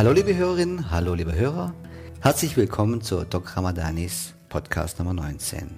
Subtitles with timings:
[0.00, 1.74] Hallo liebe Hörerinnen, hallo liebe Hörer.
[2.22, 5.72] Herzlich willkommen zur Doc Ramadanis Podcast Nummer 19.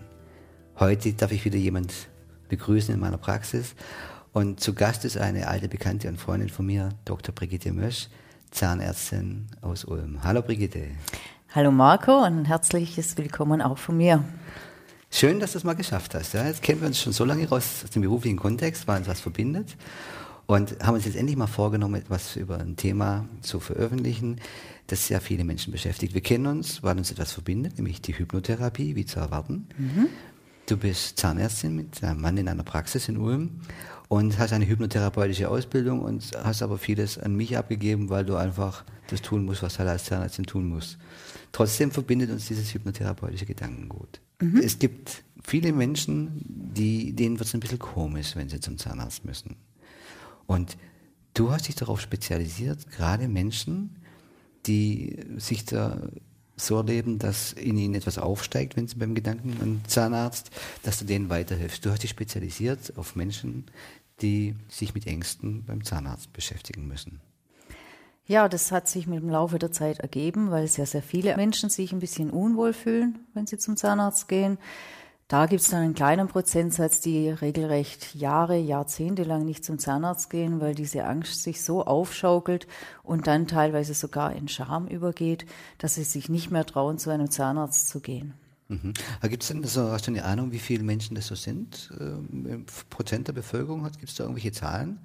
[0.79, 1.93] Heute darf ich wieder jemand
[2.49, 3.75] begrüßen in meiner Praxis
[4.33, 7.35] und zu Gast ist eine alte Bekannte und Freundin von mir, Dr.
[7.35, 8.11] Brigitte Mösch,
[8.53, 10.23] Zahnärztin aus Ulm.
[10.23, 10.87] Hallo Brigitte.
[11.53, 14.23] Hallo Marco und herzliches Willkommen auch von mir.
[15.11, 16.35] Schön, dass du es mal geschafft hast.
[16.35, 19.09] Ja, jetzt kennen wir uns schon so lange raus aus dem beruflichen Kontext, weil uns
[19.09, 19.77] was verbindet.
[20.53, 24.39] Und haben uns jetzt endlich mal vorgenommen, etwas über ein Thema zu veröffentlichen,
[24.87, 26.13] das sehr viele Menschen beschäftigt.
[26.13, 29.67] Wir kennen uns, weil uns etwas verbindet, nämlich die Hypnotherapie, wie zu erwarten.
[29.79, 30.09] Mhm.
[30.67, 33.63] Du bist Zahnärztin mit einem Mann in einer Praxis in Ulm
[34.09, 38.85] und hast eine hypnotherapeutische Ausbildung und hast aber vieles an mich abgegeben, weil du einfach
[39.07, 40.99] das tun musst, was du als Zahnärztin tun musst.
[41.53, 44.21] Trotzdem verbindet uns dieses hypnotherapeutische Gedankengut.
[44.43, 44.61] Mhm.
[44.63, 49.25] Es gibt viele Menschen, die, denen wird es ein bisschen komisch, wenn sie zum Zahnarzt
[49.25, 49.57] müssen.
[50.47, 50.77] Und
[51.35, 53.97] du hast dich darauf spezialisiert, gerade Menschen,
[54.67, 56.09] die sich da
[56.57, 60.51] so erleben, dass in ihnen etwas aufsteigt, wenn sie beim Gedanken an Zahnarzt,
[60.83, 61.85] dass du denen weiterhilfst.
[61.85, 63.65] Du hast dich spezialisiert auf Menschen,
[64.21, 67.21] die sich mit Ängsten beim Zahnarzt beschäftigen müssen.
[68.27, 71.71] Ja, das hat sich mit dem Laufe der Zeit ergeben, weil sehr, sehr viele Menschen
[71.71, 74.59] sich ein bisschen unwohl fühlen, wenn sie zum Zahnarzt gehen.
[75.33, 80.29] Da gibt es dann einen kleinen Prozentsatz, die regelrecht Jahre, Jahrzehnte lang nicht zum Zahnarzt
[80.29, 82.67] gehen, weil diese Angst sich so aufschaukelt
[83.03, 85.47] und dann teilweise sogar in Scham übergeht,
[85.79, 88.35] dass sie sich nicht mehr trauen, zu einem Zahnarzt zu gehen.
[88.69, 88.93] Mhm.
[89.23, 91.91] Gibt es denn so, hast du eine Ahnung, wie viele Menschen das so sind?
[91.99, 94.99] Ähm, Prozent der Bevölkerung Gibt es da irgendwelche Zahlen?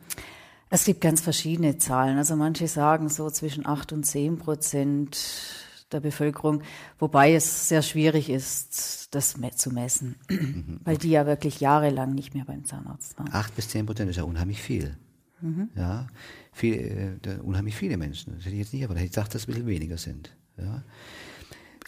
[0.70, 2.18] Es gibt ganz verschiedene Zahlen.
[2.18, 6.62] Also manche sagen so zwischen acht und zehn Prozent der Bevölkerung,
[7.00, 10.80] wobei es sehr schwierig ist, das zu messen, mhm.
[10.86, 13.30] weil die ja wirklich jahrelang nicht mehr beim Zahnarzt waren.
[13.32, 14.98] Acht bis zehn Prozent ist ja unheimlich viel.
[15.42, 15.70] Mhm.
[15.76, 16.08] Ja,
[16.52, 18.34] viel, äh, unheimlich viele Menschen.
[18.36, 20.36] Das hätte ich jetzt nicht, aber ich dachte, dass es ein bisschen weniger sind.
[20.58, 20.84] Ja.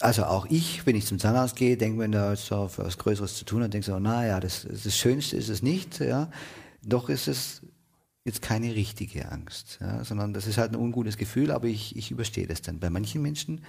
[0.00, 3.44] Also auch ich, wenn ich zum Zahnarzt gehe, denke, wenn da so was Größeres zu
[3.44, 6.30] tun hat, denke so, naja, das, das Schönste ist es nicht, ja.
[6.82, 7.60] Doch ist es
[8.24, 12.10] jetzt keine richtige Angst, ja, sondern das ist halt ein ungutes Gefühl, aber ich, ich
[12.10, 12.78] überstehe das dann.
[12.78, 13.62] Bei manchen Menschen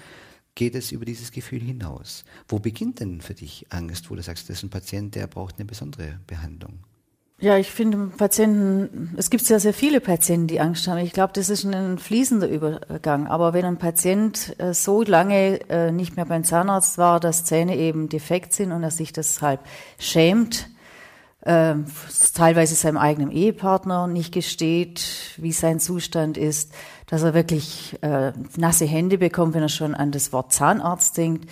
[0.55, 2.25] geht es über dieses Gefühl hinaus.
[2.47, 5.55] Wo beginnt denn für dich Angst, wo du sagst, das ist ein Patient, der braucht
[5.57, 6.79] eine besondere Behandlung?
[7.39, 10.99] Ja, ich finde Patienten, es gibt sehr, sehr viele Patienten, die Angst haben.
[10.99, 13.25] Ich glaube, das ist ein fließender Übergang.
[13.25, 17.77] Aber wenn ein Patient äh, so lange äh, nicht mehr beim Zahnarzt war, dass Zähne
[17.77, 19.61] eben defekt sind und er sich deshalb
[19.97, 20.69] schämt,
[21.41, 21.75] äh,
[22.33, 25.01] teilweise seinem eigenen Ehepartner nicht gesteht,
[25.37, 26.71] wie sein Zustand ist,
[27.07, 31.49] dass er wirklich äh, nasse Hände bekommt, wenn er schon an das Wort Zahnarzt denkt.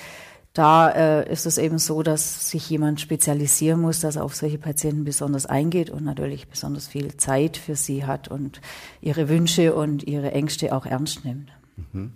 [0.54, 4.58] Da äh, ist es eben so, dass sich jemand spezialisieren muss, dass er auf solche
[4.58, 8.60] Patienten besonders eingeht und natürlich besonders viel Zeit für sie hat und
[9.00, 11.52] ihre Wünsche und ihre Ängste auch ernst nimmt.
[11.92, 12.14] Mhm.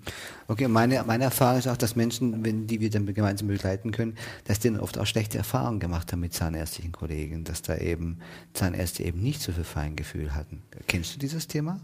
[0.48, 4.16] Okay, meine, meine Erfahrung ist auch, dass Menschen, wenn die wir dann gemeinsam begleiten können,
[4.46, 8.20] dass die dann oft auch schlechte Erfahrungen gemacht haben mit zahnärztlichen Kollegen, dass da eben
[8.54, 10.64] Zahnärzte eben nicht so viel Feingefühl hatten.
[10.88, 11.80] Kennst du dieses Thema?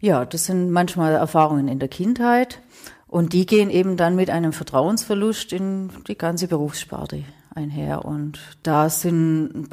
[0.00, 2.60] Ja, das sind manchmal Erfahrungen in der Kindheit
[3.06, 7.24] und die gehen eben dann mit einem Vertrauensverlust in die ganze Berufssparte
[7.56, 8.04] einher.
[8.04, 9.68] Und da sind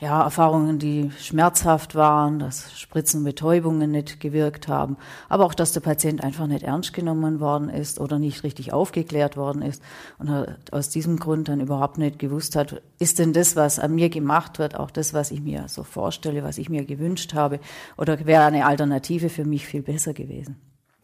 [0.00, 4.96] ja, Erfahrungen, die schmerzhaft waren, dass Spritzen Betäubungen nicht gewirkt haben,
[5.28, 9.36] aber auch, dass der Patient einfach nicht ernst genommen worden ist oder nicht richtig aufgeklärt
[9.36, 9.82] worden ist
[10.18, 10.30] und
[10.70, 14.58] aus diesem Grund dann überhaupt nicht gewusst hat, ist denn das, was an mir gemacht
[14.58, 17.60] wird, auch das, was ich mir so vorstelle, was ich mir gewünscht habe,
[17.96, 20.56] oder wäre eine Alternative für mich viel besser gewesen?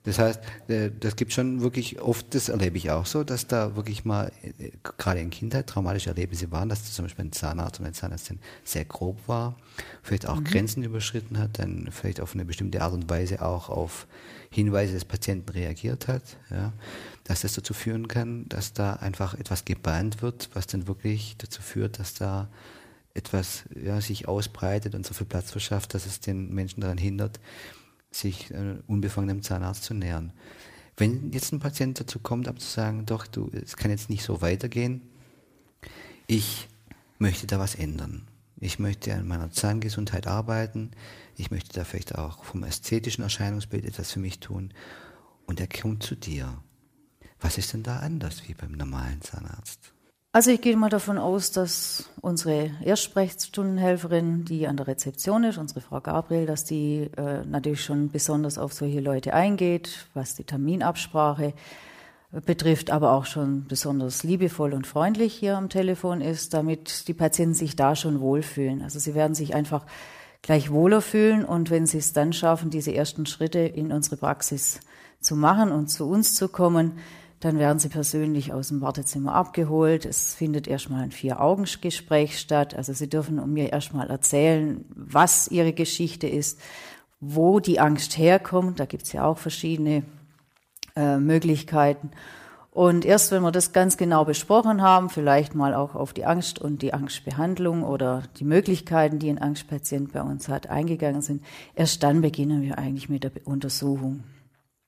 [0.05, 3.77] Das heißt, äh, das gibt schon wirklich oft, das erlebe ich auch so, dass da
[3.77, 7.89] wirklich mal, äh, gerade in Kindheit, traumatische Erlebnisse waren, dass zum Beispiel ein Zahnarzt oder
[7.89, 9.57] eine Zahnärztin sehr grob war,
[10.03, 10.45] vielleicht auch mhm.
[10.45, 14.07] Grenzen überschritten hat, dann vielleicht auf eine bestimmte Art und Weise auch auf
[14.51, 16.73] Hinweise des Patienten reagiert hat, ja,
[17.25, 21.61] dass das dazu führen kann, dass da einfach etwas gebahnt wird, was dann wirklich dazu
[21.61, 22.49] führt, dass da
[23.13, 27.39] etwas ja, sich ausbreitet und so viel Platz verschafft, dass es den Menschen daran hindert,
[28.11, 30.33] sich äh, unbefangenem Zahnarzt zu nähern.
[30.97, 34.23] Wenn jetzt ein Patient dazu kommt, aber zu sagen, doch, du, es kann jetzt nicht
[34.23, 35.03] so weitergehen,
[36.27, 36.69] ich
[37.19, 38.29] möchte da was ändern.
[38.59, 40.91] Ich möchte an meiner Zahngesundheit arbeiten.
[41.37, 44.75] Ich möchte da vielleicht auch vom ästhetischen Erscheinungsbild etwas für mich tun.
[45.47, 46.63] Und er kommt zu dir.
[47.41, 49.95] Was ist denn da anders wie beim normalen Zahnarzt?
[50.33, 55.81] Also ich gehe mal davon aus, dass unsere Erstsprechstundenhelferin, die an der Rezeption ist, unsere
[55.81, 61.53] Frau Gabriel, dass die äh, natürlich schon besonders auf solche Leute eingeht, was die Terminabsprache
[62.47, 67.55] betrifft, aber auch schon besonders liebevoll und freundlich hier am Telefon ist, damit die Patienten
[67.55, 68.83] sich da schon wohlfühlen.
[68.83, 69.85] Also sie werden sich einfach
[70.43, 74.79] gleich wohler fühlen und wenn sie es dann schaffen, diese ersten Schritte in unsere Praxis
[75.19, 76.99] zu machen und zu uns zu kommen,
[77.41, 80.05] dann werden sie persönlich aus dem Wartezimmer abgeholt.
[80.05, 82.75] Es findet erstmal ein Vier-Augen-Gespräch statt.
[82.75, 86.61] Also sie dürfen mir erstmal erzählen, was ihre Geschichte ist,
[87.19, 88.79] wo die Angst herkommt.
[88.79, 90.03] Da gibt es ja auch verschiedene
[90.97, 92.11] äh, Möglichkeiten.
[92.73, 96.59] Und erst wenn wir das ganz genau besprochen haben, vielleicht mal auch auf die Angst
[96.59, 101.43] und die Angstbehandlung oder die Möglichkeiten, die ein Angstpatient bei uns hat, eingegangen sind,
[101.75, 104.25] erst dann beginnen wir eigentlich mit der Untersuchung.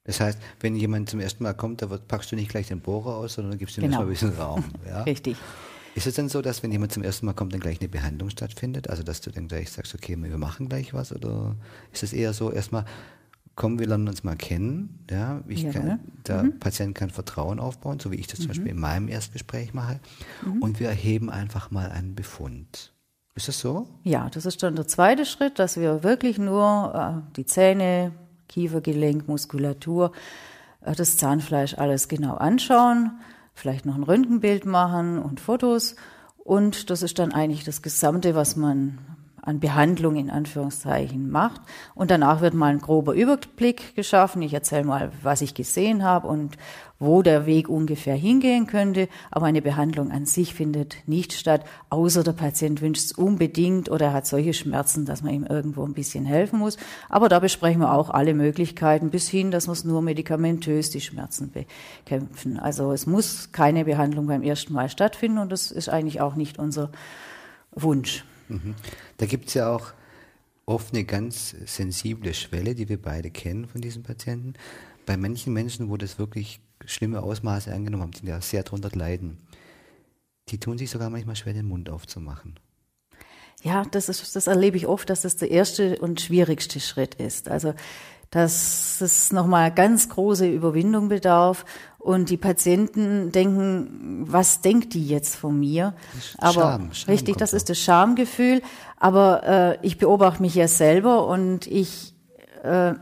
[0.05, 3.17] Das heißt, wenn jemand zum ersten Mal kommt, da packst du nicht gleich den Bohrer
[3.17, 4.05] aus, sondern gibst ihm genau.
[4.05, 4.65] erstmal ein bisschen Raum.
[4.87, 5.03] Ja?
[5.03, 5.37] Richtig.
[5.95, 8.31] Ist es denn so, dass wenn jemand zum ersten Mal kommt, dann gleich eine Behandlung
[8.31, 8.89] stattfindet?
[8.89, 11.13] Also dass du dann gleich sagst, okay, wir machen gleich was?
[11.13, 11.55] Oder
[11.93, 12.87] ist es eher so, erstmal,
[13.55, 15.05] komm, wir lernen uns mal kennen.
[15.11, 16.59] Ja, ich ja, kann, der mhm.
[16.59, 18.49] Patient kann Vertrauen aufbauen, so wie ich das zum mhm.
[18.49, 20.01] Beispiel in meinem Erstgespräch mache.
[20.45, 20.63] Mhm.
[20.63, 22.93] Und wir erheben einfach mal einen Befund.
[23.35, 23.87] Ist das so?
[24.03, 28.13] Ja, das ist dann der zweite Schritt, dass wir wirklich nur äh, die Zähne
[28.53, 30.13] Kiefergelenk, Muskulatur,
[30.83, 33.19] äh, das Zahnfleisch alles genau anschauen,
[33.55, 35.97] vielleicht noch ein Röntgenbild machen und Fotos.
[36.39, 38.99] Und das ist dann eigentlich das Gesamte, was man
[39.43, 41.61] an Behandlung in Anführungszeichen macht.
[41.95, 44.41] Und danach wird mal ein grober Überblick geschaffen.
[44.41, 46.57] Ich erzähle mal, was ich gesehen habe und
[47.01, 49.09] wo der Weg ungefähr hingehen könnte.
[49.33, 54.07] Aber eine Behandlung an sich findet nicht statt, außer der Patient wünscht es unbedingt oder
[54.07, 56.77] er hat solche Schmerzen, dass man ihm irgendwo ein bisschen helfen muss.
[57.09, 61.01] Aber da besprechen wir auch alle Möglichkeiten bis hin, dass wir es nur medikamentös die
[61.01, 62.61] Schmerzen bekämpfen.
[62.61, 66.61] Also es muss keine Behandlung beim ersten Mal stattfinden und das ist eigentlich auch nicht
[66.61, 66.93] unser
[67.73, 68.25] Wunsch.
[68.49, 68.75] Mhm.
[69.17, 69.93] Da gibt es ja auch
[70.67, 74.55] oft eine ganz sensible Schwelle, die wir beide kennen von diesen Patienten.
[75.07, 79.39] Bei manchen Menschen, wo das wirklich schlimme Ausmaße angenommen haben, die ja sehr darunter leiden,
[80.49, 82.59] die tun sich sogar manchmal schwer, den Mund aufzumachen.
[83.63, 87.49] Ja, das, ist, das erlebe ich oft, dass das der erste und schwierigste Schritt ist.
[87.49, 87.75] Also
[88.33, 91.67] dass es nochmal ganz große Überwindung bedarf
[91.99, 95.95] und die Patienten denken, was denkt die jetzt von mir?
[96.39, 98.63] Aber Scham, Scham richtig, das ist das Schamgefühl.
[98.99, 102.15] Aber äh, ich beobachte mich ja selber und ich
[102.65, 102.95] äh,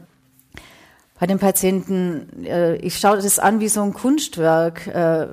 [1.20, 4.88] bei den Patienten, äh, ich schaue das an wie so ein Kunstwerk.
[4.88, 5.28] Äh,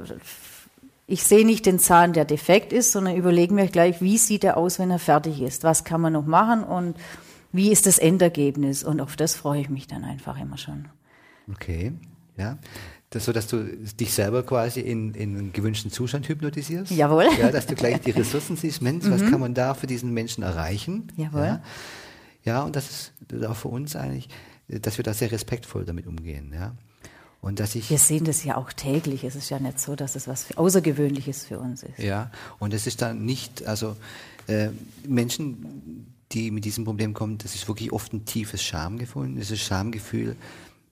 [1.08, 4.58] ich sehe nicht den Zahn, der defekt ist, sondern überlege mir gleich, wie sieht er
[4.58, 5.64] aus, wenn er fertig ist?
[5.64, 6.64] Was kann man noch machen?
[6.64, 6.98] Und
[7.52, 8.84] wie ist das Endergebnis?
[8.84, 10.86] Und auf das freue ich mich dann einfach immer schon.
[11.52, 11.94] Okay,
[12.38, 12.58] ja.
[13.10, 13.64] Das so, dass du
[14.00, 16.92] dich selber quasi in, in einen gewünschten Zustand hypnotisierst?
[16.92, 17.28] Jawohl.
[17.40, 19.12] Ja, dass du gleich die Ressourcen siehst, Mensch, mhm.
[19.12, 21.12] was kann man da für diesen Menschen erreichen?
[21.16, 21.42] Jawohl.
[21.42, 21.62] Ja,
[22.44, 22.90] ja und das
[23.32, 24.28] ist auch für uns eigentlich,
[24.68, 26.76] dass wir da sehr respektvoll damit umgehen, ja.
[27.40, 29.24] Und dass ich wir sehen das ja auch täglich.
[29.24, 32.00] Es ist ja nicht so, dass es was Außergewöhnliches für uns ist.
[32.00, 32.30] Ja,
[32.60, 33.96] und es ist dann nicht, also
[34.48, 34.70] äh,
[35.08, 39.34] Menschen, die mit diesem Problem kommen, das ist wirklich oft ein tiefes Schamgefühl.
[39.36, 40.36] Dieses Schamgefühl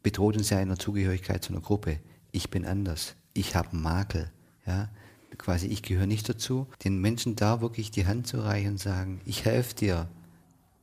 [0.04, 2.00] bedroht uns ja in der Zugehörigkeit zu einer Gruppe.
[2.32, 3.16] Ich bin anders.
[3.34, 4.32] Ich habe einen Makel.
[4.66, 4.90] Ja?
[5.38, 6.68] Quasi, ich gehöre nicht dazu.
[6.84, 10.10] Den Menschen da wirklich die Hand zu reichen und sagen, ich helfe dir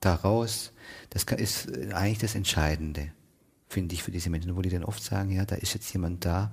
[0.01, 0.73] daraus,
[1.11, 3.13] das ist eigentlich das Entscheidende,
[3.69, 6.25] finde ich, für diese Menschen, wo die dann oft sagen, ja, da ist jetzt jemand
[6.25, 6.53] da,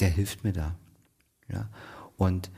[0.00, 0.76] der hilft mir da.
[1.50, 1.70] Ja?
[2.16, 2.50] Und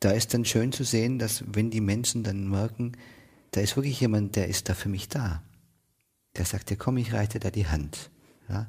[0.00, 2.92] da ist dann schön zu sehen, dass wenn die Menschen dann merken,
[3.52, 5.42] da ist wirklich jemand, der ist da für mich da.
[6.36, 8.10] Der sagt, ja komm, ich reiche da die Hand.
[8.48, 8.66] Ja?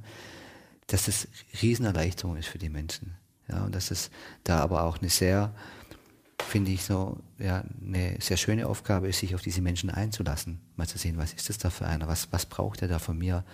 [0.87, 1.27] Dass das
[1.61, 3.15] Riesenerleichterung ist für die Menschen.
[3.47, 3.63] Ja?
[3.63, 4.11] Und dass es
[4.43, 5.55] da aber auch eine sehr,
[6.37, 10.61] finde ich so, ja, eine sehr schöne Aufgabe ist, sich auf diese Menschen einzulassen.
[10.75, 12.07] Mal zu sehen, was ist das da für einer?
[12.09, 13.45] Was, was braucht er da von mir,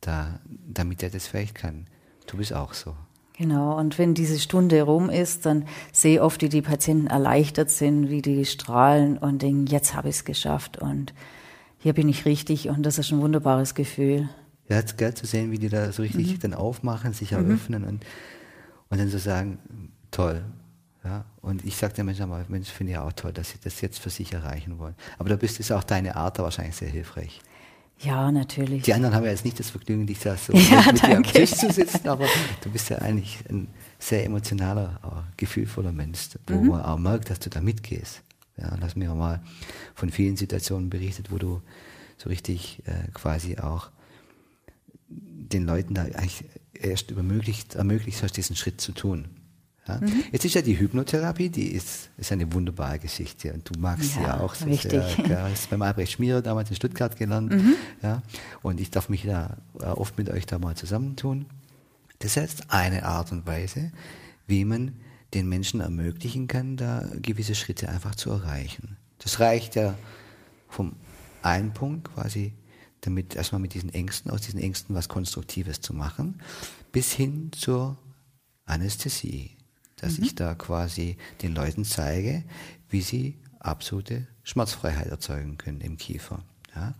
[0.00, 1.86] da, damit er das vielleicht kann?
[2.26, 2.96] Du bist auch so.
[3.38, 8.10] Genau, und wenn diese Stunde rum ist, dann sehe oft, wie die Patienten erleichtert sind,
[8.10, 11.14] wie die strahlen und denken, jetzt habe ich es geschafft und
[11.78, 14.28] hier bin ich richtig und das ist ein wunderbares Gefühl.
[14.68, 16.38] Ja, es ist geil zu sehen, wie die da so richtig mhm.
[16.40, 17.48] dann aufmachen, sich mhm.
[17.48, 17.88] eröffnen mhm.
[17.88, 18.06] und,
[18.90, 19.58] und dann so sagen,
[20.10, 20.42] toll.
[21.04, 23.80] Ja, und ich sage den Menschen aber, Mensch, finde ich auch toll, dass sie das
[23.80, 24.96] jetzt für sich erreichen wollen.
[25.16, 27.40] Aber da bist ist auch deine Art da wahrscheinlich sehr hilfreich.
[28.00, 28.82] Ja, natürlich.
[28.84, 31.16] Die anderen haben ja jetzt nicht das Vergnügen, dich da so ja, mit, mit dir
[31.16, 32.26] am Tisch zu sitzen, aber
[32.62, 36.68] du bist ja eigentlich ein sehr emotionaler, gefühlvoller Mensch, wo mhm.
[36.68, 38.22] man auch merkt, dass du da mitgehst.
[38.56, 39.42] Ja, und hast mir mal
[39.94, 41.62] von vielen Situationen berichtet, wo du
[42.16, 43.90] so richtig äh, quasi auch
[45.08, 49.28] den Leuten da eigentlich erst ermöglicht, ermöglicht hast, diesen Schritt zu tun.
[49.88, 49.98] Ja?
[50.00, 50.24] Mhm.
[50.30, 54.20] Jetzt ist ja die Hypnotherapie, die ist, ist eine wunderbare Geschichte und du magst ja,
[54.20, 55.02] sie ja auch so richtig.
[55.26, 55.42] sehr.
[55.42, 57.52] Hast beim Albrecht Schmierer damals in Stuttgart gelernt.
[57.52, 57.74] Mhm.
[58.02, 58.22] Ja?
[58.62, 61.46] Und ich darf mich da äh, oft mit euch da mal zusammentun.
[62.20, 63.92] Das heißt, eine Art und Weise,
[64.46, 64.94] wie man
[65.34, 68.96] den Menschen ermöglichen kann, da gewisse Schritte einfach zu erreichen.
[69.18, 69.94] Das reicht ja
[70.68, 70.94] vom
[71.42, 72.52] ein Punkt quasi,
[73.00, 76.40] damit erstmal mit diesen Ängsten, aus diesen Ängsten was Konstruktives zu machen,
[76.92, 77.96] bis hin zur
[78.66, 79.57] Anästhesie.
[79.98, 80.24] Dass mhm.
[80.24, 82.44] ich da quasi den Leuten zeige,
[82.88, 86.42] wie sie absolute Schmerzfreiheit erzeugen können im Kiefer.
[86.74, 86.94] Ja.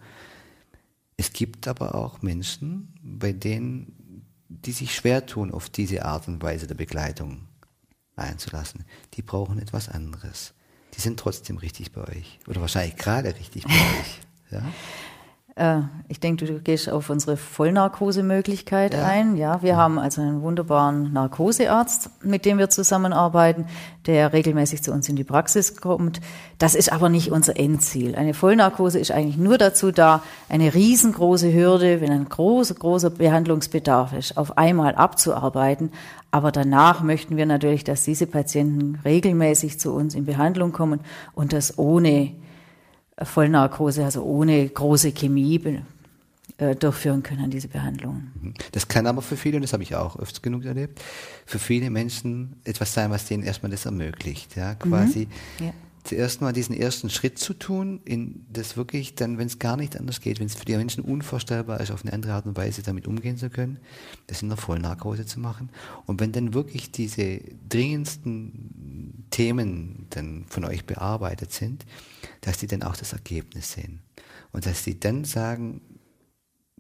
[1.17, 6.43] Es gibt aber auch Menschen, bei denen, die sich schwer tun, auf diese Art und
[6.43, 7.49] Weise der Begleitung
[8.17, 8.85] einzulassen.
[9.15, 10.55] Die brauchen etwas anderes.
[10.97, 12.39] Die sind trotzdem richtig bei euch.
[12.47, 14.21] Oder wahrscheinlich gerade richtig bei euch.
[14.51, 14.63] Ja?
[15.59, 19.05] Äh, ich denke, du gehst auf unsere Vollnarkosemöglichkeit ja.
[19.05, 19.37] ein.
[19.37, 23.67] Ja, wir haben also einen wunderbaren Narkosearzt, mit dem wir zusammenarbeiten,
[24.07, 26.21] der regelmäßig zu uns in die Praxis kommt.
[26.59, 28.15] Das ist aber nicht unser Endziel.
[28.15, 34.13] Eine Vollnarkose ist eigentlich nur dazu da, eine riesengroße Hürde, wenn ein großer, großer Behandlungsbedarf
[34.13, 35.91] ist, auf einmal abzuarbeiten.
[36.31, 41.01] Aber danach möchten wir natürlich, dass diese Patienten regelmäßig zu uns in Behandlung kommen
[41.35, 42.33] und das ohne
[43.23, 45.81] Vollnarkose, also ohne große Chemie
[46.59, 48.33] äh, durchführen können, diese Behandlungen.
[48.41, 48.55] Mhm.
[48.73, 51.01] Das kann aber für viele, und das habe ich auch öfter genug erlebt,
[51.47, 54.57] für viele Menschen etwas sein, was denen erstmal das ermöglicht.
[54.57, 55.29] Ja, quasi
[55.61, 55.67] mhm.
[55.67, 55.73] ja.
[56.09, 59.95] Zuerst mal diesen ersten Schritt zu tun, in das wirklich dann, wenn es gar nicht
[59.99, 62.83] anders geht, wenn es für die Menschen unvorstellbar ist, auf eine andere Art und Weise
[62.83, 63.79] damit umgehen zu können,
[64.27, 65.69] das in der Vollnarkose zu machen.
[66.07, 71.85] Und wenn dann wirklich diese dringendsten Themen dann von euch bearbeitet sind,
[72.41, 74.01] dass die dann auch das Ergebnis sehen.
[74.53, 75.83] Und dass die dann sagen,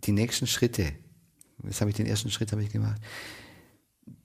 [0.04, 0.92] die nächsten Schritte,
[1.64, 3.00] jetzt habe ich den ersten Schritt habe ich gemacht,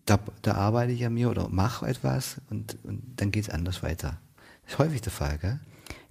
[0.05, 3.83] da, da arbeite ich an mir oder mache etwas und, und dann geht es anders
[3.83, 4.21] weiter.
[4.67, 5.59] Ist häufig der Fall, gell?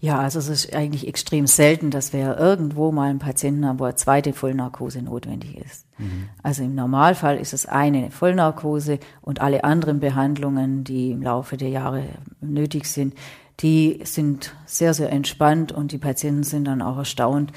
[0.03, 3.85] Ja, also es ist eigentlich extrem selten, dass wir irgendwo mal einen Patienten haben, wo
[3.85, 5.87] eine zweite Vollnarkose notwendig ist.
[5.99, 6.29] Mhm.
[6.43, 11.69] Also im Normalfall ist es eine Vollnarkose und alle anderen Behandlungen, die im Laufe der
[11.69, 12.03] Jahre
[12.41, 13.15] nötig sind,
[13.61, 17.53] die sind sehr, sehr entspannt und die Patienten sind dann auch erstaunt,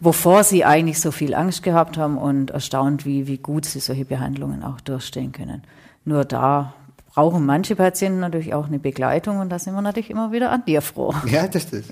[0.00, 4.06] wovor sie eigentlich so viel Angst gehabt haben und erstaunt, wie, wie gut sie solche
[4.06, 5.64] Behandlungen auch durchstehen können.
[6.06, 6.72] Nur da
[7.14, 10.64] brauchen manche Patienten natürlich auch eine Begleitung und da sind wir natürlich immer wieder an
[10.64, 11.14] dir froh.
[11.26, 11.84] Ja, das, das,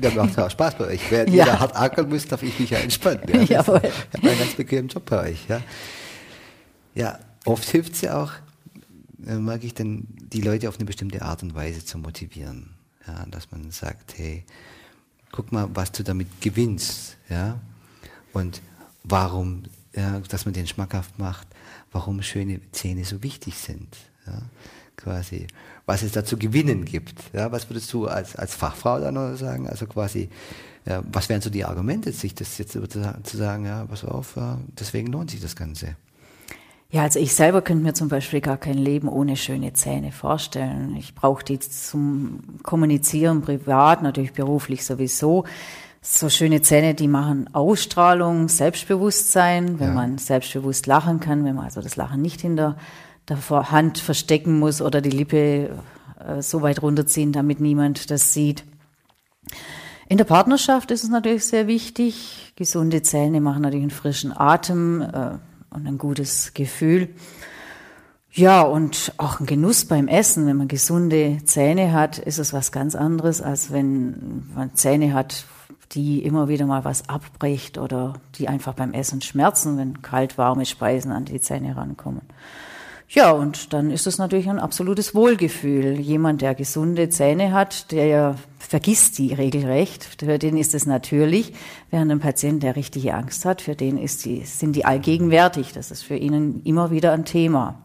[0.00, 1.10] das macht auch Spaß bei euch.
[1.10, 1.46] Während ja.
[1.46, 3.20] ihr hart ackern müsst, darf ich mich ja entspannen.
[3.28, 3.82] Ja, Jawohl.
[3.84, 5.46] Ich habe einen ganz bequemen Job bei euch.
[5.46, 5.60] Ja,
[6.94, 8.32] ja oft hilft es ja auch,
[9.26, 12.70] äh, mag ich dann die Leute auf eine bestimmte Art und Weise zu motivieren.
[13.06, 14.44] Ja, dass man sagt, hey,
[15.32, 17.60] guck mal, was du damit gewinnst, ja,
[18.32, 18.62] und
[19.04, 19.64] warum,
[19.94, 21.46] ja, dass man den schmackhaft macht,
[21.90, 24.42] warum schöne Zähne so wichtig sind, ja,
[24.96, 25.46] quasi,
[25.86, 29.36] was es da zu gewinnen gibt, ja, was würdest du als, als Fachfrau da noch
[29.36, 30.28] sagen, also quasi,
[30.86, 34.36] ja, was wären so die Argumente, sich das jetzt zu sagen, ja, pass auf,
[34.78, 35.96] deswegen lohnt sich das Ganze.
[36.92, 40.94] Ja, also ich selber könnte mir zum Beispiel gar kein Leben ohne schöne Zähne vorstellen.
[40.98, 45.44] Ich brauche die zum Kommunizieren privat, natürlich beruflich sowieso.
[46.02, 49.94] So schöne Zähne, die machen Ausstrahlung, Selbstbewusstsein, wenn ja.
[49.94, 52.76] man selbstbewusst lachen kann, wenn man also das Lachen nicht hinter
[53.28, 55.70] der Hand verstecken muss oder die Lippe
[56.18, 58.64] äh, so weit runterziehen, damit niemand das sieht.
[60.08, 62.52] In der Partnerschaft ist es natürlich sehr wichtig.
[62.56, 65.00] Gesunde Zähne machen natürlich einen frischen Atem.
[65.02, 65.38] Äh,
[65.72, 67.08] und ein gutes Gefühl.
[68.30, 70.46] Ja, und auch ein Genuss beim Essen.
[70.46, 75.44] Wenn man gesunde Zähne hat, ist es was ganz anderes, als wenn man Zähne hat,
[75.92, 80.64] die immer wieder mal was abbricht oder die einfach beim Essen schmerzen, wenn kalt warme
[80.64, 82.22] Speisen an die Zähne rankommen.
[83.14, 86.00] Ja, und dann ist es natürlich ein absolutes Wohlgefühl.
[86.00, 90.02] Jemand, der gesunde Zähne hat, der vergisst die regelrecht.
[90.02, 91.52] Für den ist es natürlich,
[91.90, 95.74] während ein Patient, der richtige Angst hat, für den ist die, sind die allgegenwärtig.
[95.74, 97.82] Das ist für ihn immer wieder ein Thema.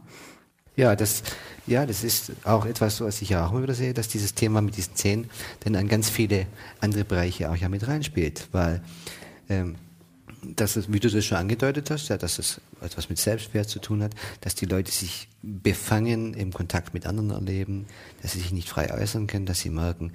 [0.78, 1.24] Ja, das,
[1.66, 4.62] ja, das ist auch etwas, was ich ja auch immer wieder sehe, dass dieses Thema
[4.62, 5.30] mit diesen Zähnen
[5.66, 6.46] dann an ganz viele
[6.80, 8.82] andere Bereiche auch ja mit reinspielt, weil
[9.50, 9.76] ähm,
[10.56, 13.80] dass es, wie du das schon angedeutet hast, ja, dass es etwas mit Selbstwert zu
[13.80, 17.86] tun hat, dass die Leute sich befangen im Kontakt mit anderen erleben,
[18.22, 20.12] dass sie sich nicht frei äußern können, dass sie merken,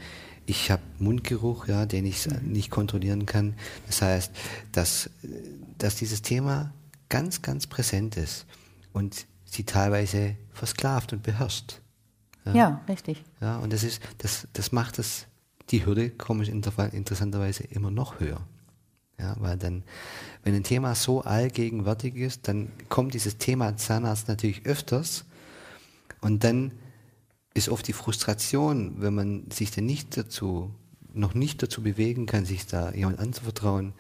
[0.46, 3.54] ich habe Mundgeruch, ja, den ich nicht kontrollieren kann.
[3.86, 4.32] Das heißt,
[4.72, 5.10] dass,
[5.78, 6.72] dass dieses Thema
[7.08, 8.46] ganz, ganz präsent ist
[8.92, 11.80] und sie teilweise versklavt und beherrscht.
[12.44, 13.22] Ja, ja richtig.
[13.40, 15.26] Ja, und das ist, das, das macht das,
[15.70, 18.40] die Hürde komisch interessanterweise immer noch höher.
[19.18, 19.84] Ja, weil dann,
[20.42, 25.24] wenn ein Thema so allgegenwärtig ist, dann kommt dieses Thema Zahnarzt natürlich öfters
[26.20, 26.72] und dann
[27.54, 30.70] ist oft die Frustration, wenn man sich dann nicht dazu,
[31.12, 33.92] noch nicht dazu bewegen kann, sich da jemand anzuvertrauen,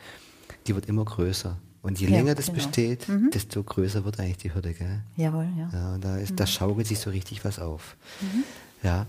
[0.66, 1.58] die wird immer größer.
[1.82, 2.58] Und je ja, länger das genau.
[2.58, 3.30] besteht, mhm.
[3.32, 5.02] desto größer wird eigentlich die Hürde, gell?
[5.16, 5.70] Jawohl, ja.
[5.72, 6.36] ja und da, ist, mhm.
[6.36, 7.96] da schaukelt sich so richtig was auf.
[8.20, 8.44] Mhm.
[8.84, 9.06] Ja.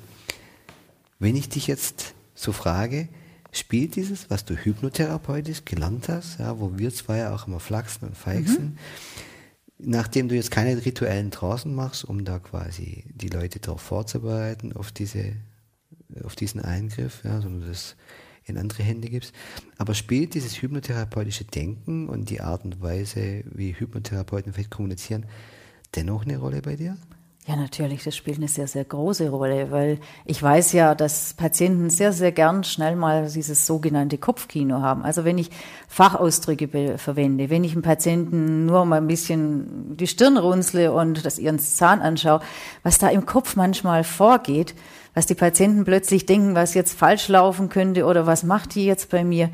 [1.20, 3.08] Wenn ich dich jetzt so frage,
[3.54, 8.08] spielt dieses, was du hypnotherapeutisch gelernt hast, ja, wo wir zwei ja auch immer flachsen
[8.08, 8.78] und feixen,
[9.78, 9.92] mhm.
[9.92, 14.92] nachdem du jetzt keine rituellen Trancen machst, um da quasi die Leute darauf vorzubereiten, auf
[14.92, 15.34] diese,
[16.24, 17.96] auf diesen Eingriff, ja, sondern das
[18.46, 19.34] in andere Hände gibst.
[19.78, 25.26] Aber spielt dieses hypnotherapeutische Denken und die Art und Weise, wie Hypnotherapeuten vielleicht kommunizieren,
[25.96, 26.98] dennoch eine Rolle bei dir?
[27.46, 31.90] Ja, natürlich, das spielt eine sehr, sehr große Rolle, weil ich weiß ja, dass Patienten
[31.90, 35.04] sehr, sehr gern schnell mal dieses sogenannte Kopfkino haben.
[35.04, 35.50] Also wenn ich
[35.90, 41.38] Fachausdrücke verwende, wenn ich einem Patienten nur mal ein bisschen die Stirn runzle und das
[41.38, 42.40] ihren Zahn anschaue,
[42.82, 44.74] was da im Kopf manchmal vorgeht,
[45.14, 49.10] was die Patienten plötzlich denken, was jetzt falsch laufen könnte oder was macht die jetzt
[49.10, 49.50] bei mir,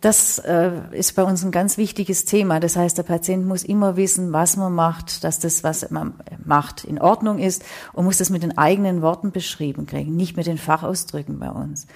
[0.00, 2.58] das äh, ist bei uns ein ganz wichtiges Thema.
[2.58, 6.14] Das heißt, der Patient muss immer wissen, was man macht, dass das, was man
[6.44, 10.46] macht, in Ordnung ist und muss das mit den eigenen Worten beschrieben kriegen, nicht mit
[10.46, 11.86] den Fachausdrücken bei uns.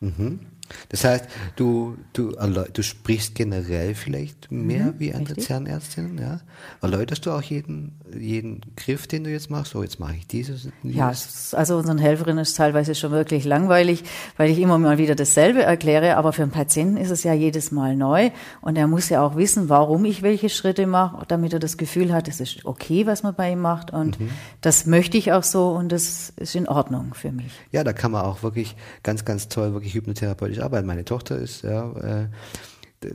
[0.00, 0.40] Mhm.
[0.88, 1.26] Das heißt,
[1.56, 2.32] du, du,
[2.72, 5.36] du sprichst generell vielleicht mehr mhm, wie andere.
[5.36, 6.40] Zahnärztinnen, ja?
[6.80, 9.72] Erläuterst du auch jeden, jeden Griff, den du jetzt machst?
[9.72, 10.68] So, jetzt mache ich dieses.
[10.82, 10.96] dieses.
[10.96, 11.12] Ja,
[11.58, 14.04] also unseren Helferinnen ist teilweise schon wirklich langweilig,
[14.36, 17.70] weil ich immer mal wieder dasselbe erkläre, aber für einen Patienten ist es ja jedes
[17.72, 21.58] Mal neu und er muss ja auch wissen, warum ich welche Schritte mache, damit er
[21.58, 24.30] das Gefühl hat, es ist okay, was man bei ihm macht und mhm.
[24.60, 27.52] das möchte ich auch so und das ist in Ordnung für mich.
[27.70, 30.86] Ja, da kann man auch wirklich ganz, ganz toll, wirklich hypnotherapeutisch arbeiten.
[30.86, 32.28] Meine Tochter ist ja äh,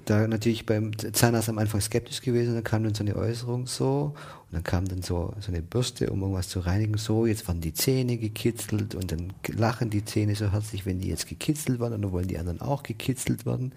[0.06, 4.14] da natürlich beim Zahnarzt am Anfang skeptisch gewesen, dann kam dann so eine Äußerung so
[4.50, 7.62] und dann kam dann so, so eine Bürste, um irgendwas zu reinigen, so, jetzt werden
[7.62, 11.94] die Zähne gekitzelt und dann lachen die Zähne so herzlich, wenn die jetzt gekitzelt werden
[11.94, 13.74] und dann wollen die anderen auch gekitzelt werden.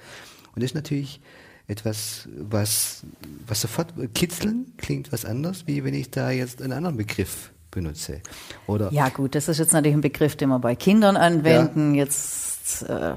[0.55, 1.21] Und das ist natürlich
[1.69, 3.05] etwas, was,
[3.47, 8.21] was sofort kitzeln klingt was anderes, wie wenn ich da jetzt einen anderen Begriff benutze.
[8.67, 11.95] Oder ja gut, das ist jetzt natürlich ein Begriff, den wir bei Kindern anwenden.
[11.95, 12.05] Ja.
[12.05, 13.15] Jetzt äh,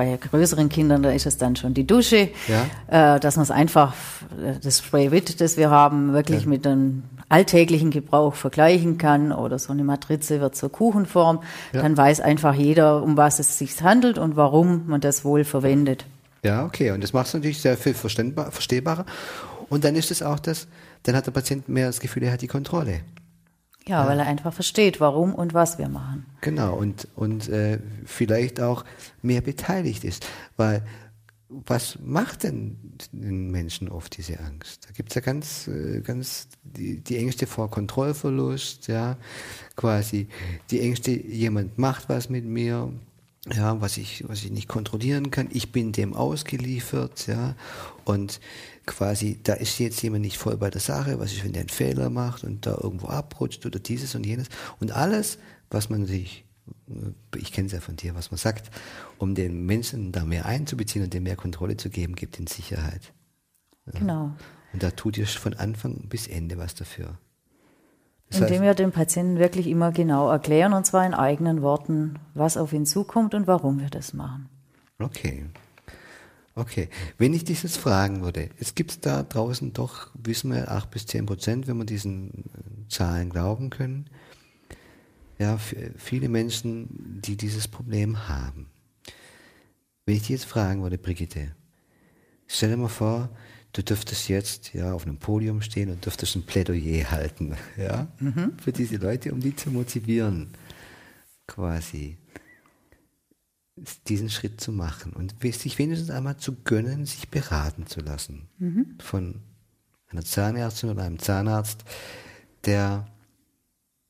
[0.00, 3.16] bei größeren Kindern, da ist es dann schon die Dusche, ja.
[3.16, 3.92] äh, dass man es einfach,
[4.42, 6.48] äh, das Spray-Wit, das wir haben, wirklich ja.
[6.48, 11.42] mit einem alltäglichen Gebrauch vergleichen kann oder so eine Matrize wird zur Kuchenform,
[11.74, 11.82] ja.
[11.82, 16.06] dann weiß einfach jeder, um was es sich handelt und warum man das wohl verwendet.
[16.42, 16.92] Ja, okay.
[16.92, 19.04] Und das macht es natürlich sehr viel verstehbarer.
[19.68, 20.66] Und dann ist es auch das,
[21.02, 23.00] dann hat der Patient mehr das Gefühl, er hat die Kontrolle.
[23.88, 26.26] Ja, weil er einfach versteht, warum und was wir machen.
[26.42, 28.84] Genau, und, und äh, vielleicht auch
[29.22, 30.26] mehr beteiligt ist.
[30.56, 30.82] Weil
[31.50, 32.78] was macht denn
[33.10, 34.86] den Menschen oft diese Angst?
[34.86, 39.16] Da gibt es ja ganz, äh, ganz die, die Ängste vor Kontrollverlust, ja,
[39.74, 40.28] quasi
[40.70, 42.92] die Ängste, jemand macht was mit mir,
[43.48, 45.48] ja, was ich, was ich nicht kontrollieren kann.
[45.50, 47.54] Ich bin dem ausgeliefert, ja,
[48.04, 48.40] und
[48.86, 51.68] quasi, da ist jetzt jemand nicht voll bei der Sache, was ist, wenn der einen
[51.68, 54.48] Fehler macht und da irgendwo abrutscht oder dieses und jenes.
[54.78, 55.38] Und alles,
[55.70, 56.44] was man sich,
[56.88, 58.70] äh, ich kenne es ja von dir, was man sagt,
[59.18, 63.12] um den Menschen da mehr einzubeziehen und dem mehr Kontrolle zu geben, gibt ihnen Sicherheit.
[63.86, 63.98] Ja.
[63.98, 64.36] Genau.
[64.72, 67.18] Und da tut ihr von Anfang bis Ende was dafür.
[68.30, 72.14] Das Indem heißt, wir dem Patienten wirklich immer genau erklären, und zwar in eigenen Worten,
[72.34, 74.48] was auf ihn zukommt und warum wir das machen.
[74.98, 75.46] Okay.
[76.54, 80.90] Okay, wenn ich dich jetzt fragen würde, es gibt da draußen doch, wissen wir, acht
[80.90, 84.10] bis zehn Prozent, wenn wir diesen äh, Zahlen glauben können,
[85.38, 85.56] ja,
[85.96, 88.66] viele Menschen, die dieses Problem haben.
[90.04, 91.54] Wenn ich dich jetzt fragen würde, Brigitte,
[92.46, 93.30] stell dir mal vor,
[93.72, 98.52] du dürftest jetzt ja auf einem Podium stehen und dürftest ein Plädoyer halten, ja, mhm.
[98.62, 100.48] für diese Leute, um die zu motivieren,
[101.46, 102.16] quasi
[104.08, 108.98] diesen Schritt zu machen und sich wenigstens einmal zu gönnen, sich beraten zu lassen mhm.
[109.00, 109.40] von
[110.08, 111.84] einer Zahnärztin oder einem Zahnarzt,
[112.66, 113.06] der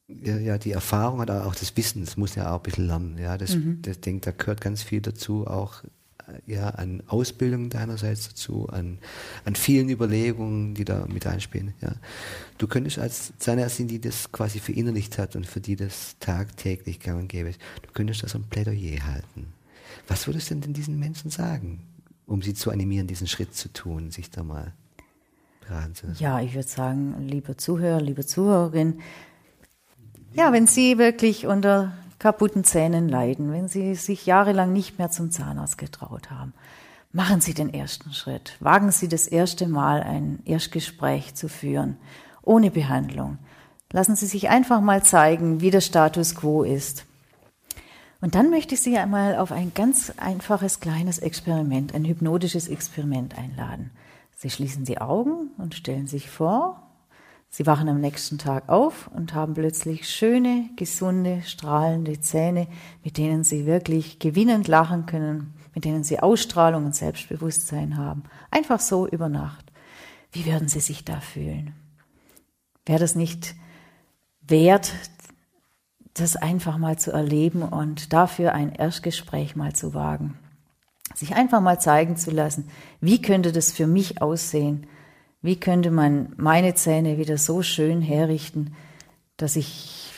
[0.08, 3.18] ja, die Erfahrung hat, aber auch das Wissen, das muss ja auch ein bisschen lernen.
[3.18, 3.80] Ja, das, mhm.
[3.82, 5.84] das denkt, da gehört ganz viel dazu, auch
[6.46, 8.98] ja, an Ausbildung deinerseits dazu, an,
[9.44, 11.74] an vielen Überlegungen, die da mit einspielen.
[11.80, 11.94] Ja.
[12.58, 17.20] Du könntest als Zahnärztin, die das quasi verinnerlicht hat und für die das tagtäglich gang
[17.20, 19.52] und gäbe, du könntest das ein Plädoyer halten.
[20.08, 21.80] Was würdest du denn diesen Menschen sagen,
[22.26, 24.72] um sie zu animieren, diesen Schritt zu tun, sich da mal
[25.66, 26.22] beraten zu lassen?
[26.22, 29.00] Ja, ich würde sagen, liebe Zuhörer, liebe Zuhörerin,
[30.32, 35.32] ja, wenn Sie wirklich unter kaputten Zähnen leiden, wenn Sie sich jahrelang nicht mehr zum
[35.32, 36.52] Zahnarzt getraut haben,
[37.12, 38.56] machen Sie den ersten Schritt.
[38.60, 41.96] Wagen Sie das erste Mal ein Erstgespräch zu führen,
[42.42, 43.38] ohne Behandlung.
[43.90, 47.06] Lassen Sie sich einfach mal zeigen, wie der Status quo ist.
[48.20, 53.36] Und dann möchte ich Sie einmal auf ein ganz einfaches kleines Experiment, ein hypnotisches Experiment
[53.36, 53.90] einladen.
[54.36, 56.89] Sie schließen die Augen und stellen sich vor,
[57.52, 62.68] Sie wachen am nächsten Tag auf und haben plötzlich schöne, gesunde, strahlende Zähne,
[63.02, 68.22] mit denen Sie wirklich gewinnend lachen können, mit denen Sie Ausstrahlung und Selbstbewusstsein haben.
[68.52, 69.72] Einfach so über Nacht.
[70.30, 71.74] Wie würden Sie sich da fühlen?
[72.86, 73.56] Wäre das nicht
[74.42, 74.92] wert,
[76.14, 80.38] das einfach mal zu erleben und dafür ein Erstgespräch mal zu wagen?
[81.16, 82.68] Sich einfach mal zeigen zu lassen,
[83.00, 84.86] wie könnte das für mich aussehen?
[85.42, 88.74] Wie könnte man meine Zähne wieder so schön herrichten,
[89.36, 90.12] dass ich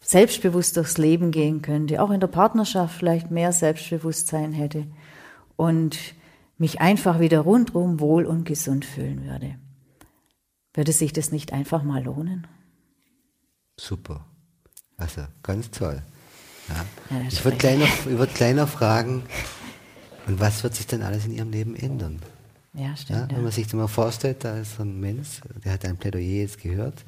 [0.00, 4.86] selbstbewusst durchs Leben gehen könnte, auch in der Partnerschaft vielleicht mehr Selbstbewusstsein hätte
[5.56, 5.98] und
[6.58, 9.56] mich einfach wieder rundum wohl und gesund fühlen würde.
[10.74, 12.46] Würde sich das nicht einfach mal lohnen?
[13.78, 14.24] Super.
[14.96, 16.02] Also ganz toll.
[16.68, 17.16] Ja.
[17.16, 19.22] Ja, ich würde gleich, würd gleich noch fragen,
[20.26, 22.20] und was wird sich denn alles in Ihrem Leben ändern?
[22.74, 23.30] Ja, stimmt.
[23.30, 25.98] Ja, wenn man sich das mal vorstellt, da ist so ein Mensch, der hat ein
[25.98, 27.04] Plädoyer jetzt gehört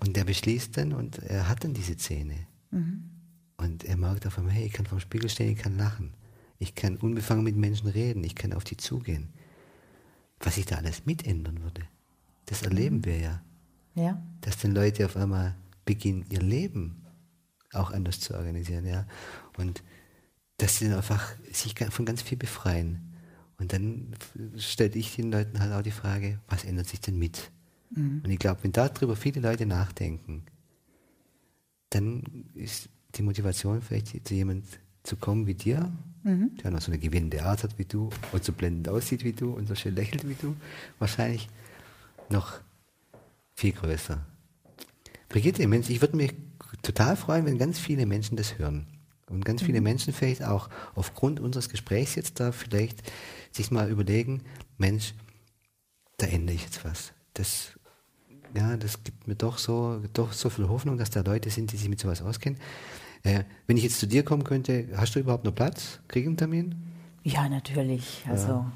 [0.00, 2.46] und der beschließt dann und er hat dann diese Zähne.
[2.70, 3.10] Mhm.
[3.58, 6.14] Und er merkt auf einmal, hey, ich kann vorm Spiegel stehen, ich kann lachen.
[6.58, 9.32] Ich kann unbefangen mit Menschen reden, ich kann auf die zugehen.
[10.40, 11.82] Was sich da alles mitändern würde,
[12.46, 13.04] das erleben mhm.
[13.04, 13.42] wir ja.
[13.94, 14.22] Ja.
[14.40, 17.04] Dass dann Leute auf einmal beginnen, ihr Leben
[17.72, 19.06] auch anders zu organisieren, ja.
[19.58, 19.82] Und
[20.56, 23.09] dass sie dann einfach sich von ganz viel befreien.
[23.60, 24.14] Und dann
[24.56, 27.50] stelle ich den Leuten halt auch die Frage, was ändert sich denn mit?
[27.90, 28.22] Mhm.
[28.24, 30.44] Und ich glaube, wenn darüber viele Leute nachdenken,
[31.90, 32.22] dann
[32.54, 34.64] ist die Motivation vielleicht zu jemand
[35.02, 35.92] zu kommen wie dir,
[36.22, 36.56] mhm.
[36.62, 39.50] der noch so eine gewinnende Art hat wie du und so blendend aussieht wie du
[39.52, 40.56] und so schön lächelt wie du,
[40.98, 41.48] wahrscheinlich
[42.30, 42.60] noch
[43.54, 44.24] viel größer.
[45.28, 46.34] Brigitte, Mensch, ich würde mich
[46.82, 48.86] total freuen, wenn ganz viele Menschen das hören.
[49.30, 49.84] Und ganz viele mhm.
[49.84, 53.02] Menschen vielleicht auch aufgrund unseres Gesprächs jetzt da vielleicht
[53.52, 54.42] sich mal überlegen,
[54.76, 55.14] Mensch,
[56.18, 57.12] da ändere ich jetzt was.
[57.34, 57.78] Das,
[58.54, 61.76] ja, das gibt mir doch so, doch so viel Hoffnung, dass da Leute sind, die
[61.76, 62.58] sich mit sowas auskennen.
[63.22, 66.00] Äh, wenn ich jetzt zu dir kommen könnte, hast du überhaupt noch Platz?
[66.08, 66.74] Krieg ich einen Termin?
[67.22, 68.24] Ja, natürlich.
[68.28, 68.72] Also ja.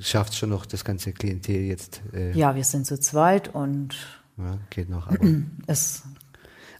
[0.00, 2.02] Schafft schon noch das ganze Klientel jetzt?
[2.12, 3.94] Äh, ja, wir sind zu zweit und
[4.36, 5.06] ja, geht noch.
[5.06, 5.18] Aber
[5.66, 6.02] es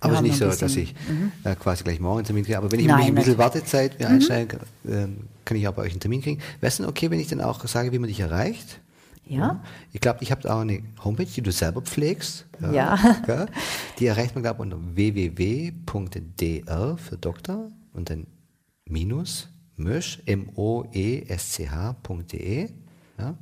[0.04, 1.32] aber es ist nicht so, dass ich mhm.
[1.44, 2.58] äh, quasi gleich morgen einen Termin kriege.
[2.58, 4.14] Aber wenn ich Nein, ein bisschen Wartezeit mir mhm.
[4.14, 5.06] einsteigen äh,
[5.44, 6.40] kann ich auch bei euch einen Termin kriegen.
[6.60, 8.80] Wäre es denn okay, wenn ich dann auch sage, wie man dich erreicht?
[9.26, 9.62] Ja.
[9.92, 12.46] Ich glaube, ich habe auch eine Homepage, die du selber pflegst.
[12.60, 12.72] Ja.
[12.72, 12.98] ja.
[13.28, 13.46] ja.
[13.98, 15.78] Die erreicht man, glaube ich, unter www.dr
[16.98, 18.26] für Doktor und dann
[18.86, 21.28] minus mösch, m-o-e-s-c-h.de.
[23.18, 23.34] Ja?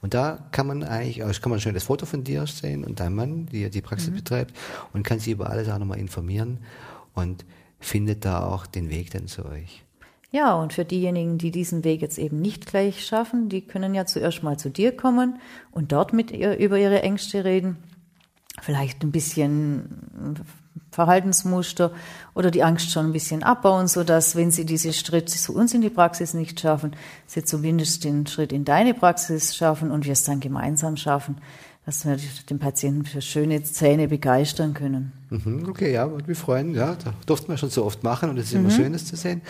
[0.00, 3.00] Und da kann man eigentlich, also kann man schon das Foto von dir sehen und
[3.00, 4.16] deinem Mann, die die Praxis mhm.
[4.16, 4.54] betreibt
[4.92, 6.58] und kann sich über alles auch nochmal informieren
[7.14, 7.44] und
[7.80, 9.84] findet da auch den Weg dann zu euch.
[10.30, 14.04] Ja, und für diejenigen, die diesen Weg jetzt eben nicht gleich schaffen, die können ja
[14.04, 15.38] zuerst mal zu dir kommen
[15.70, 17.76] und dort mit ihr über ihre Ängste reden.
[18.60, 20.36] Vielleicht ein bisschen
[20.90, 21.92] Verhaltensmuster
[22.34, 25.74] oder die Angst schon ein bisschen abbauen, so dass wenn sie diese Schritt zu uns
[25.74, 30.12] in die Praxis nicht schaffen, sie zumindest den Schritt in deine Praxis schaffen und wir
[30.12, 31.38] es dann gemeinsam schaffen,
[31.86, 32.16] dass wir
[32.48, 35.12] den Patienten für schöne Zähne begeistern können.
[35.30, 38.38] Mhm, okay, ja, und wir freuen, ja, da durften wir schon so oft machen und
[38.38, 38.74] es ist immer mhm.
[38.74, 39.42] schön, das zu sehen.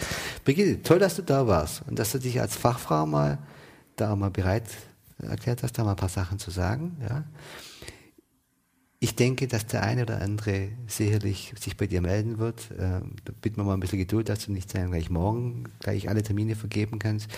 [0.45, 3.39] Brigitte, toll, dass du da warst und dass du dich als Fachfrau mal
[3.97, 4.65] da mal bereit
[5.23, 7.23] erklärt hast, da mal ein paar Sachen zu sagen, ja.
[9.01, 12.71] Ich denke, dass der eine oder andere sicherlich sich bei dir melden wird.
[12.71, 16.09] Äh, da bitten wir mal ein bisschen Geduld, dass du nicht sagen, gleich morgen gleich
[16.09, 17.29] alle Termine vergeben kannst.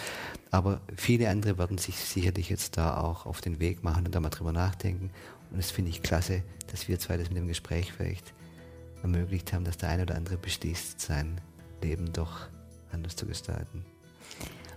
[0.50, 4.20] Aber viele andere werden sich sicherlich jetzt da auch auf den Weg machen und da
[4.20, 5.10] mal drüber nachdenken.
[5.50, 8.32] Und das finde ich klasse, dass wir zwei das mit dem Gespräch vielleicht
[9.02, 11.40] ermöglicht haben, dass der eine oder andere beschließt, sein
[11.82, 12.48] Leben doch
[12.92, 13.84] anders zu gestalten.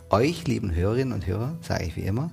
[0.10, 2.32] Euch, lieben Hörerinnen und Hörer, sage ich wie immer,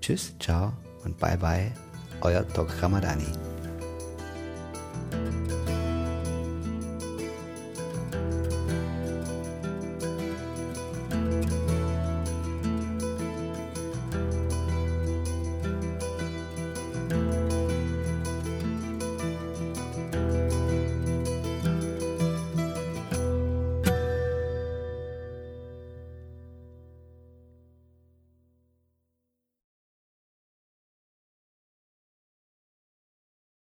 [0.00, 0.72] Tschüss, ciao
[1.04, 1.72] und bye bye
[2.22, 3.24] およとカマラに